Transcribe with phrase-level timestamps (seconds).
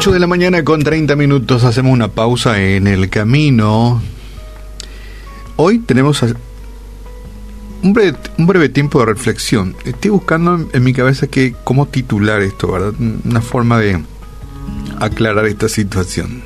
[0.00, 4.00] 8 de la mañana con 30 minutos hacemos una pausa en el camino.
[5.56, 6.24] Hoy tenemos
[7.82, 9.76] un breve, un breve tiempo de reflexión.
[9.84, 12.94] Estoy buscando en, mi cabeza que cómo titular esto, ¿verdad?
[12.98, 14.02] Una forma de
[15.00, 16.44] aclarar esta situación.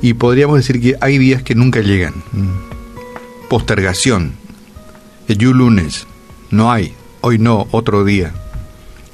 [0.00, 2.14] Y podríamos decir que hay días que nunca llegan.
[3.50, 4.32] Postergación.
[5.28, 6.06] El lunes.
[6.50, 6.94] No hay.
[7.20, 8.32] Hoy no, otro día.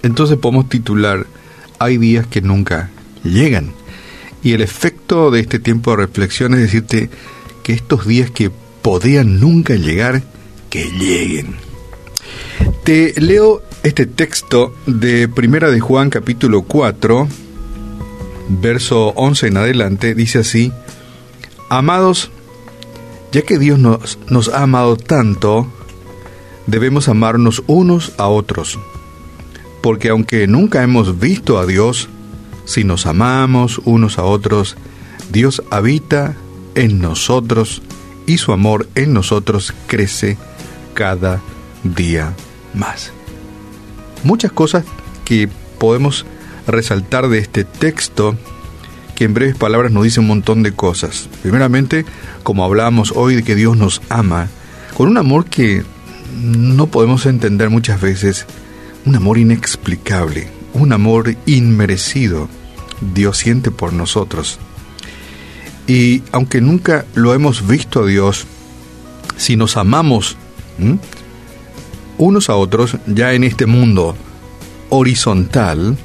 [0.05, 1.27] Entonces podemos titular
[1.81, 2.91] Hay días que nunca
[3.25, 3.73] llegan.
[4.43, 7.11] Y el efecto de este tiempo de reflexión es decirte
[7.63, 8.51] que estos días que
[8.83, 10.23] podían nunca llegar,
[10.71, 11.57] que lleguen.
[12.85, 17.27] Te leo este texto de Primera de Juan capítulo 4,
[18.61, 20.73] verso 11 en adelante, dice así,
[21.71, 22.31] Amados,
[23.33, 25.67] ya que Dios nos, nos ha amado tanto,
[26.67, 28.79] debemos amarnos unos a otros,
[29.83, 32.09] porque aunque nunca hemos visto a Dios,
[32.65, 34.77] si nos amamos unos a otros,
[35.31, 36.37] Dios habita
[36.75, 37.83] en nosotros
[38.27, 40.39] y su amor en nosotros crece
[40.95, 41.41] cada
[41.83, 42.35] día
[42.75, 43.13] más.
[44.23, 44.85] Muchas cosas
[45.25, 45.49] que
[45.79, 46.25] podemos
[46.67, 48.37] resaltar de este texto,
[49.15, 51.29] que en breves palabras nos dice un montón de cosas.
[51.43, 52.05] Primeramente,
[52.43, 54.49] como hablábamos hoy de que Dios nos ama,
[54.97, 55.85] con un amor que
[56.41, 58.47] no podemos entender muchas veces,
[59.05, 62.49] un amor inexplicable, un amor inmerecido
[63.01, 64.59] Dios siente por nosotros.
[65.87, 68.47] Y aunque nunca lo hemos visto a Dios,
[69.37, 70.37] si nos amamos
[72.19, 74.17] unos a otros, ya en este mundo
[74.89, 75.97] horizontal,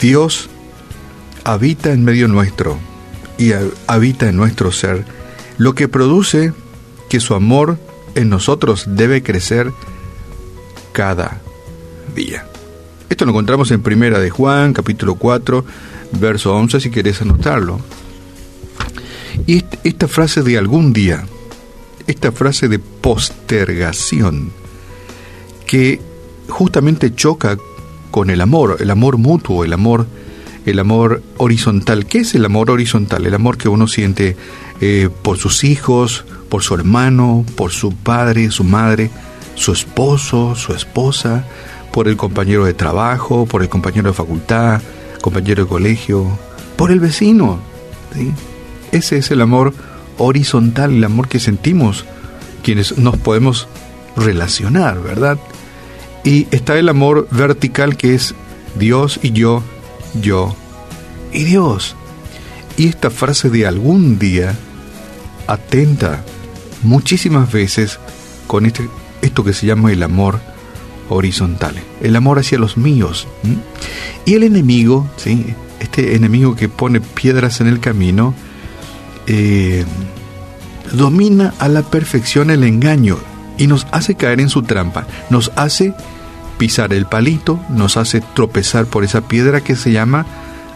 [0.00, 0.48] Dios
[1.44, 2.78] habita en medio nuestro
[3.38, 3.52] y
[3.86, 5.04] habita en nuestro ser,
[5.58, 6.52] lo que produce
[7.08, 7.78] que su amor
[8.14, 9.72] en nosotros debe crecer
[10.92, 11.40] cada
[12.14, 12.48] día.
[13.08, 15.64] Esto lo encontramos en Primera de Juan, capítulo 4,
[16.18, 17.80] verso 11, si querés anotarlo.
[19.46, 21.24] Y esta frase de algún día,
[22.08, 24.50] esta frase de postergación,
[25.66, 26.00] que
[26.48, 27.56] justamente choca
[28.10, 30.06] con el amor, el amor mutuo, el amor,
[30.64, 32.06] el amor horizontal.
[32.06, 33.24] ¿Qué es el amor horizontal?
[33.24, 34.36] El amor que uno siente
[34.80, 39.10] eh, por sus hijos, por su hermano, por su padre, su madre,
[39.54, 41.46] su esposo, su esposa,
[41.96, 44.82] por el compañero de trabajo, por el compañero de facultad,
[45.22, 46.28] compañero de colegio,
[46.76, 47.58] por el vecino.
[48.92, 49.72] Ese es el amor
[50.18, 52.04] horizontal, el amor que sentimos
[52.62, 53.66] quienes nos podemos
[54.14, 55.38] relacionar, ¿verdad?
[56.22, 58.34] Y está el amor vertical que es
[58.78, 59.62] Dios y yo,
[60.20, 60.54] yo
[61.32, 61.96] y Dios.
[62.76, 64.54] Y esta frase de algún día
[65.46, 66.22] atenta
[66.82, 67.98] muchísimas veces
[68.46, 68.86] con este,
[69.22, 70.40] esto que se llama el amor
[71.08, 73.26] horizontales, el amor hacia los míos.
[74.24, 75.54] Y el enemigo, ¿sí?
[75.80, 78.34] este enemigo que pone piedras en el camino,
[79.26, 79.84] eh,
[80.92, 83.18] domina a la perfección el engaño
[83.58, 85.94] y nos hace caer en su trampa, nos hace
[86.58, 90.26] pisar el palito, nos hace tropezar por esa piedra que se llama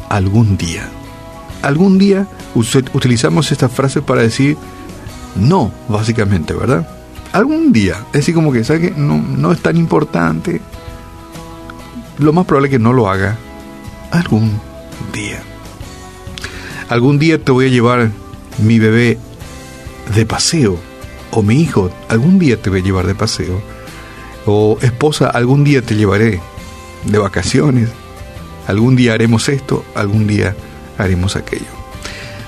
[0.09, 0.89] algún día.
[1.63, 4.57] Algún día utilizamos esta frase para decir
[5.37, 6.89] no, básicamente, ¿verdad?
[7.33, 10.61] Algún día, es decir, como que, ¿sabes que no, no es tan importante.
[12.19, 13.39] Lo más probable es que no lo haga
[14.11, 14.61] algún
[15.13, 15.43] día.
[16.89, 18.11] Algún día te voy a llevar
[18.59, 19.19] mi bebé
[20.15, 20.79] de paseo.
[21.31, 23.63] O mi hijo, algún día te voy a llevar de paseo.
[24.45, 26.41] O esposa, algún día te llevaré
[27.05, 27.89] de vacaciones.
[28.67, 30.55] Algún día haremos esto, algún día
[30.99, 31.80] haremos aquello.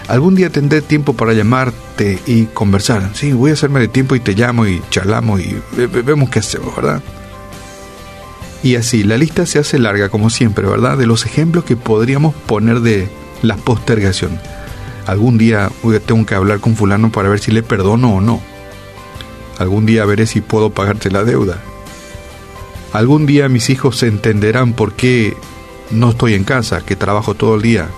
[0.08, 3.10] Algún día tendré tiempo para llamarte y conversar.
[3.14, 5.56] Sí, voy a hacerme de tiempo y te llamo y charlamos y
[6.04, 7.02] vemos qué hacemos, ¿verdad?
[8.62, 10.96] Y así, la lista se hace larga, como siempre, ¿verdad?
[10.96, 13.08] De los ejemplos que podríamos poner de
[13.42, 14.38] la postergación.
[15.06, 15.70] Algún día
[16.06, 18.40] tengo que hablar con fulano para ver si le perdono o no.
[19.58, 21.60] Algún día veré si puedo pagarte la deuda.
[22.92, 25.36] Algún día mis hijos entenderán por qué
[25.90, 27.88] no estoy en casa, que trabajo todo el día,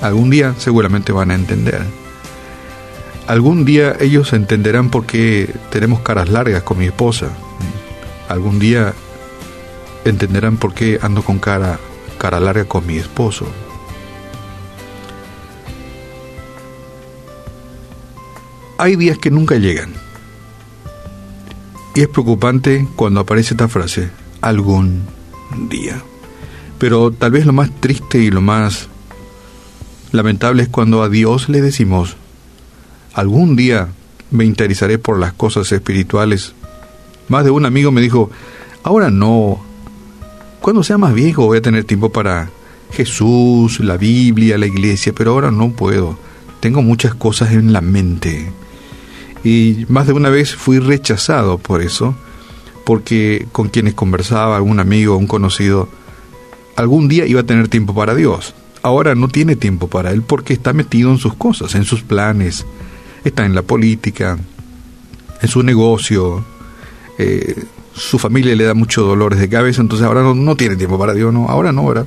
[0.00, 1.82] Algún día seguramente van a entender.
[3.26, 7.30] Algún día ellos entenderán por qué tenemos caras largas con mi esposa.
[8.28, 8.94] Algún día
[10.04, 11.78] entenderán por qué ando con cara,
[12.18, 13.46] cara larga con mi esposo.
[18.78, 19.92] Hay días que nunca llegan.
[21.94, 24.10] Y es preocupante cuando aparece esta frase,
[24.42, 25.02] algún
[25.70, 26.02] día.
[26.78, 28.88] Pero tal vez lo más triste y lo más
[30.12, 32.16] Lamentable es cuando a Dios le decimos,
[33.14, 33.88] algún día
[34.30, 36.54] me interesaré por las cosas espirituales.
[37.28, 38.30] Más de un amigo me dijo,
[38.82, 39.60] ahora no,
[40.60, 42.50] cuando sea más viejo voy a tener tiempo para
[42.92, 46.18] Jesús, la Biblia, la iglesia, pero ahora no puedo.
[46.60, 48.50] Tengo muchas cosas en la mente.
[49.44, 52.16] Y más de una vez fui rechazado por eso,
[52.84, 55.88] porque con quienes conversaba, algún amigo, un conocido,
[56.74, 58.54] algún día iba a tener tiempo para Dios.
[58.86, 62.64] Ahora no tiene tiempo para Él porque está metido en sus cosas, en sus planes,
[63.24, 64.38] está en la política,
[65.42, 66.44] en su negocio,
[67.18, 71.14] eh, su familia le da muchos dolores de cabeza, entonces ahora no, tiene tiempo para
[71.14, 72.06] Dios, no, ahora no, ahora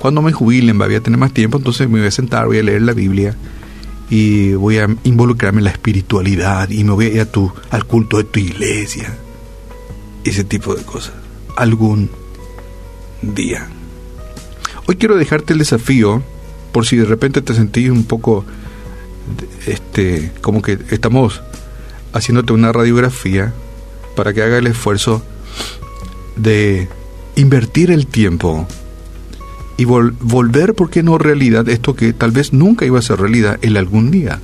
[0.00, 2.64] cuando me jubilen voy a tener más tiempo, entonces me voy a sentar, voy a
[2.64, 3.36] leer la Biblia
[4.10, 7.84] y voy a involucrarme en la espiritualidad y me voy a ir a tu, al
[7.84, 9.16] culto de tu iglesia,
[10.24, 11.12] ese tipo de cosas,
[11.54, 12.10] algún
[13.22, 13.68] día.
[14.88, 16.22] Hoy quiero dejarte el desafío,
[16.70, 18.44] por si de repente te sentís un poco,
[19.66, 21.42] este, como que estamos
[22.12, 23.52] haciéndote una radiografía
[24.14, 25.22] para que haga el esfuerzo
[26.36, 26.88] de
[27.34, 28.68] invertir el tiempo
[29.76, 31.68] y volver, ¿por qué no realidad?
[31.68, 34.40] Esto que tal vez nunca iba a ser realidad el algún día.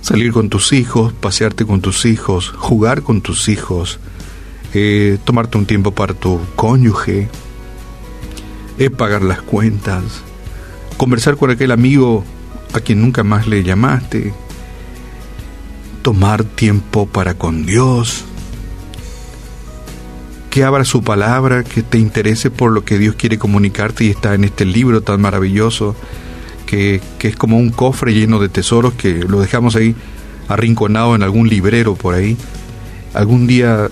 [0.00, 3.98] Salir con tus hijos, pasearte con tus hijos, jugar con tus hijos,
[4.74, 7.28] eh, tomarte un tiempo para tu cónyuge,
[8.78, 10.02] eh, pagar las cuentas,
[10.96, 12.24] conversar con aquel amigo
[12.72, 14.32] a quien nunca más le llamaste,
[16.02, 18.24] tomar tiempo para con Dios,
[20.50, 24.34] que abra su palabra, que te interese por lo que Dios quiere comunicarte y está
[24.34, 25.94] en este libro tan maravilloso,
[26.66, 29.94] que, es como un cofre lleno de tesoros que lo dejamos ahí
[30.48, 32.36] arrinconado en algún librero por ahí.
[33.14, 33.88] Algún día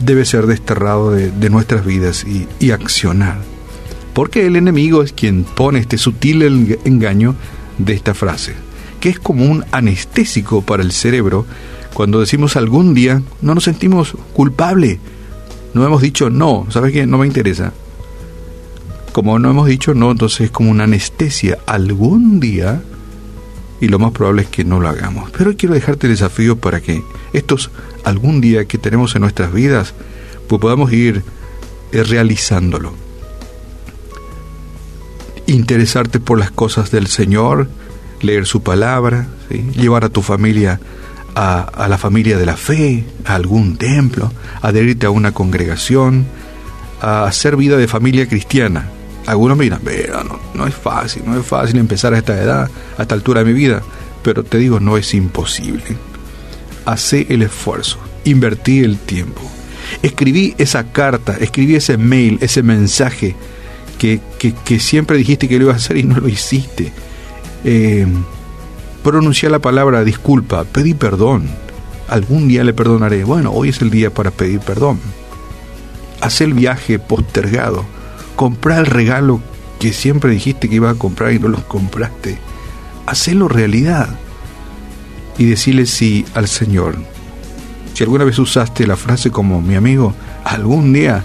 [0.00, 3.38] debe ser desterrado de, nuestras vidas y, y, accionar.
[4.14, 6.42] Porque el enemigo es quien pone este sutil
[6.84, 7.34] engaño
[7.78, 8.54] de esta frase,
[9.00, 11.46] que es como un anestésico para el cerebro
[11.96, 15.00] cuando decimos algún día, no nos sentimos culpable.
[15.72, 17.06] No hemos dicho no, ¿sabes qué?
[17.06, 17.72] No me interesa.
[19.12, 21.56] Como no hemos dicho no, entonces es como una anestesia.
[21.64, 22.82] Algún día,
[23.80, 25.30] y lo más probable es que no lo hagamos.
[25.36, 27.02] Pero quiero dejarte el desafío para que
[27.32, 27.70] estos
[28.04, 29.94] algún día que tenemos en nuestras vidas,
[30.48, 31.22] pues podamos ir
[31.92, 32.94] eh, realizándolo.
[35.46, 37.68] Interesarte por las cosas del Señor,
[38.20, 40.80] leer su palabra, llevar a tu familia
[41.36, 44.32] a, la familia de la fe, a algún templo,
[44.62, 46.26] adherirte a una congregación,
[47.00, 48.88] a hacer vida de familia cristiana.
[49.26, 53.02] Algunos miran, pero no, no es fácil, no es fácil empezar a esta edad, a
[53.02, 53.82] esta altura de mi vida,
[54.22, 55.96] pero te digo, no es imposible.
[56.84, 59.42] Hacé el esfuerzo, invertí el tiempo,
[60.02, 63.34] escribí esa carta, escribí ese mail, ese mensaje
[63.98, 66.92] que, que, siempre dijiste que lo ibas a hacer y no lo hiciste.
[67.64, 68.06] Eh,
[69.02, 71.48] pronunciar la palabra disculpa, pedí perdón.
[72.08, 73.24] Algún día le perdonaré.
[73.24, 75.00] Bueno, hoy es el día para pedir perdón.
[76.20, 77.95] Haz el viaje postergado.
[78.36, 79.40] Comprar el regalo
[79.80, 82.38] que siempre dijiste que ibas a comprar y no lo compraste.
[83.06, 84.08] Hacelo realidad.
[85.38, 86.96] Y decirle sí al Señor.
[87.94, 91.24] Si alguna vez usaste la frase como mi amigo, algún día,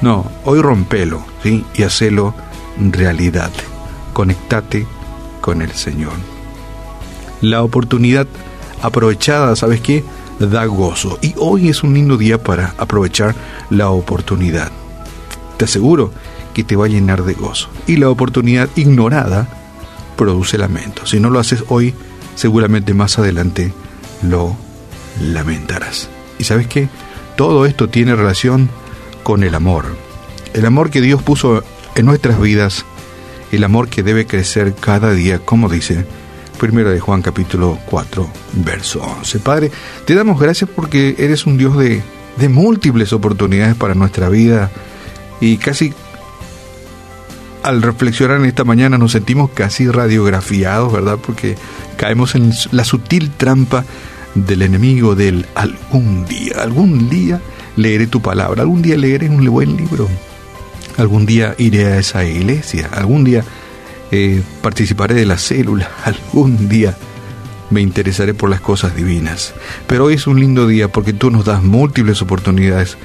[0.00, 1.64] no, hoy rompelo, ¿sí?
[1.74, 2.34] Y hacelo
[2.78, 3.50] realidad.
[4.12, 4.86] Conectate
[5.40, 6.12] con el Señor.
[7.40, 8.26] La oportunidad
[8.82, 10.04] aprovechada, ¿sabes qué?
[10.40, 11.18] Da gozo.
[11.22, 13.34] Y hoy es un lindo día para aprovechar
[13.70, 14.70] la oportunidad.
[15.56, 16.12] Te aseguro
[16.58, 17.68] que te va a llenar de gozo.
[17.86, 19.46] Y la oportunidad ignorada
[20.16, 21.06] produce lamento.
[21.06, 21.94] Si no lo haces hoy,
[22.34, 23.72] seguramente más adelante
[24.24, 24.56] lo
[25.22, 26.08] lamentarás.
[26.36, 26.88] ¿Y sabes qué?
[27.36, 28.68] Todo esto tiene relación
[29.22, 29.84] con el amor.
[30.52, 31.62] El amor que Dios puso
[31.94, 32.84] en nuestras vidas,
[33.52, 36.06] el amor que debe crecer cada día, como dice
[36.58, 38.28] Primera de Juan capítulo 4,
[38.64, 39.38] verso 11.
[39.38, 39.70] Padre,
[40.06, 42.02] te damos gracias porque eres un Dios de,
[42.36, 44.72] de múltiples oportunidades para nuestra vida
[45.40, 45.94] y casi
[47.62, 51.18] al reflexionar en esta mañana nos sentimos casi radiografiados, ¿verdad?
[51.24, 51.56] Porque
[51.96, 53.84] caemos en la sutil trampa
[54.34, 57.40] del enemigo del algún día, algún día
[57.76, 60.08] leeré tu palabra, algún día leeré un buen libro,
[60.96, 63.44] algún día iré a esa iglesia, algún día
[64.10, 66.96] eh, participaré de la célula, algún día
[67.70, 69.54] me interesaré por las cosas divinas.
[69.86, 72.96] Pero hoy es un lindo día porque tú nos das múltiples oportunidades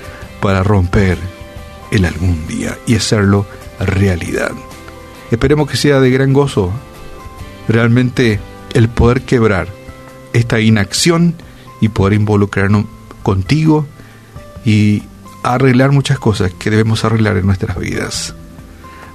[0.42, 1.18] para romper
[1.92, 3.46] el algún día y hacerlo
[3.80, 4.52] realidad.
[5.32, 6.72] Esperemos que sea de gran gozo
[7.68, 8.40] realmente
[8.74, 9.68] el poder quebrar
[10.34, 11.36] esta inacción
[11.82, 12.86] y poder involucrarnos
[13.24, 13.86] contigo
[14.66, 15.04] y
[15.44, 18.36] arreglar muchas cosas que debemos arreglar en nuestras vidas.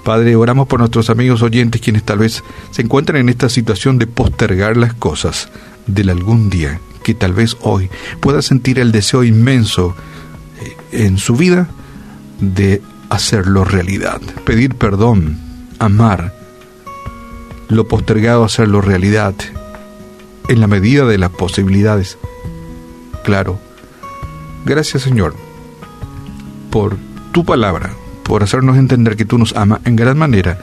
[0.05, 4.07] Padre, oramos por nuestros amigos oyentes quienes tal vez se encuentran en esta situación de
[4.07, 5.49] postergar las cosas
[5.87, 9.95] del algún día, que tal vez hoy pueda sentir el deseo inmenso
[10.61, 11.69] eh, en su vida
[12.41, 14.21] de hacerlo realidad.
[14.45, 15.39] Pedir perdón,
[15.79, 16.35] amar,
[17.69, 19.35] lo postergado hacerlo realidad,
[20.49, 22.19] en la medida de las posibilidades.
[23.25, 23.59] Claro.
[24.65, 25.35] Gracias Señor
[26.71, 26.97] por
[27.33, 27.91] tu palabra,
[28.25, 30.59] por hacernos entender que tú nos amas en gran manera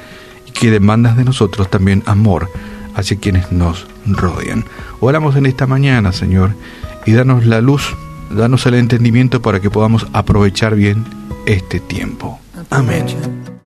[0.48, 2.50] y que demandas de nosotros también amor
[2.96, 4.66] hacia quienes nos rodean.
[5.00, 6.52] Oramos en esta mañana, Señor,
[7.06, 7.96] y danos la luz,
[8.32, 11.06] danos el entendimiento para que podamos aprovechar bien
[11.46, 12.40] este tiempo.
[12.70, 13.55] Amén.